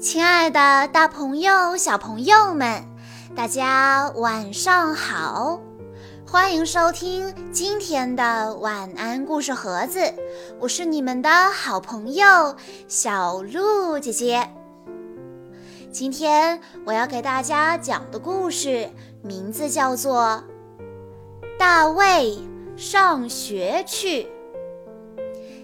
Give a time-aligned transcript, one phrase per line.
[0.00, 2.84] 亲爱的，大朋友、小朋友们，
[3.34, 5.60] 大家晚上好！
[6.24, 10.00] 欢迎收听今天的晚安故事盒子，
[10.60, 12.54] 我是你们的好朋友
[12.86, 14.48] 小鹿姐姐。
[15.90, 18.88] 今天我要给大家讲的故事
[19.20, 20.40] 名字叫做
[21.58, 22.38] 《大卫
[22.76, 24.22] 上学去》。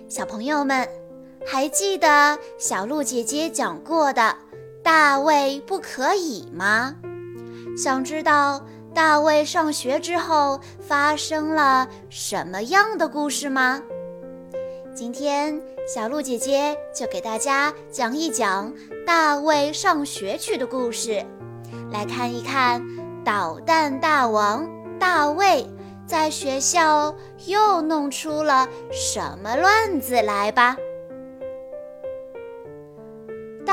[0.08, 1.03] 小朋友们。
[1.46, 4.34] 还记得小鹿姐姐讲过的
[4.82, 6.94] “大卫不可以”吗？
[7.76, 13.82] 想知道大卫上学之后发生了什么样的故事吗？
[14.94, 18.72] 今天小鹿姐姐就给大家讲一讲
[19.06, 21.24] 大卫上学去的故事，
[21.92, 22.82] 来看一看
[23.22, 24.66] 捣蛋大王
[24.98, 25.66] 大卫
[26.06, 27.14] 在学校
[27.46, 30.76] 又弄出了什么乱子来吧。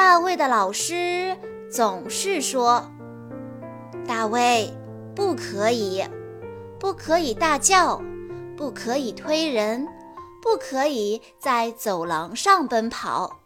[0.03, 1.37] 大卫的老师
[1.69, 2.83] 总是说
[4.07, 4.67] ：“大卫，
[5.15, 6.03] 不可以，
[6.79, 8.01] 不可以大叫，
[8.57, 9.87] 不可以推人，
[10.41, 13.41] 不可以在走廊上奔跑。”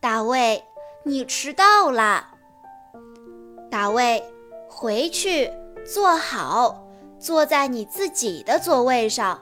[0.00, 0.64] 大卫，
[1.02, 2.28] 你迟到了。
[3.70, 4.24] 大卫，
[4.66, 5.52] 回去
[5.84, 9.38] 坐好，坐在你自己的座位上。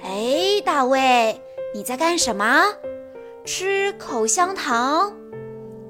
[0.00, 1.42] 哎，大卫，
[1.74, 2.62] 你在干什么？
[3.44, 5.12] 吃口香糖，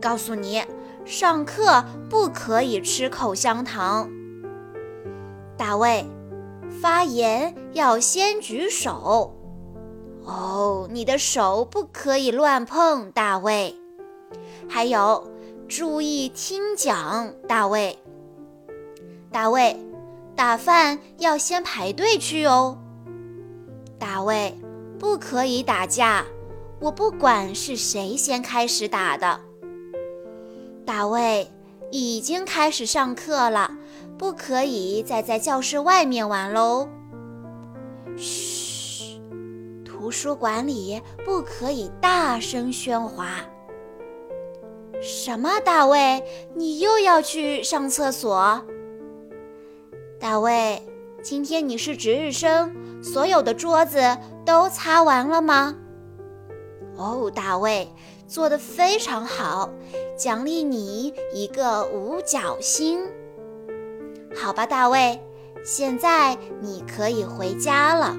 [0.01, 0.61] 告诉你，
[1.05, 4.11] 上课不可以吃口香糖。
[5.57, 6.05] 大卫，
[6.83, 9.37] 发言要先举手。
[10.25, 13.77] 哦，你的手不可以乱碰，大卫。
[14.69, 15.31] 还有，
[15.69, 17.97] 注意听讲，大卫。
[19.31, 19.79] 大卫，
[20.35, 22.79] 打饭要先排队去哦。
[23.97, 24.59] 大卫，
[24.99, 26.25] 不可以打架。
[26.85, 29.41] 我不管是谁先开始打的，
[30.85, 31.51] 大卫
[31.91, 33.71] 已经开始上课了，
[34.19, 36.87] 不可以再在教室外面玩喽。
[38.19, 39.19] 嘘，
[39.83, 43.31] 图书馆里不可以大声喧哗。
[45.01, 46.23] 什么，大卫，
[46.55, 48.63] 你又要去上厕所？
[50.21, 50.83] 大卫，
[51.23, 52.71] 今天你是值日生，
[53.03, 55.77] 所有的桌子都擦完了吗？
[56.97, 57.89] 哦，大卫
[58.27, 59.69] 做得非常好，
[60.17, 63.01] 奖励你一个五角星。
[64.35, 65.21] 好吧，大卫，
[65.65, 68.17] 现在你可以回家了。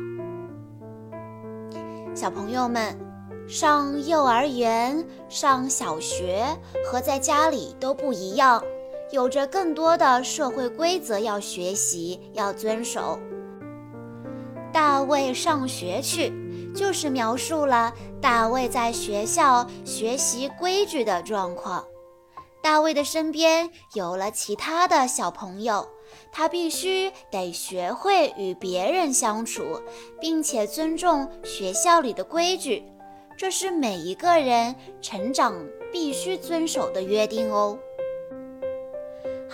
[2.13, 2.97] 小朋友们，
[3.47, 6.45] 上幼儿园、上小学
[6.85, 8.63] 和在家里都不一样，
[9.11, 13.19] 有着更多的社会规则要学习、要遵守。
[14.71, 16.44] 大卫上学去。
[16.75, 21.83] 就是描述了大卫在学校学习规矩的状况。
[22.61, 25.87] 大卫的身边有了其他的小朋友，
[26.31, 29.81] 他必须得学会与别人相处，
[30.19, 32.83] 并且尊重学校里的规矩。
[33.37, 35.53] 这是每一个人成长
[35.91, 37.77] 必须遵守的约定哦。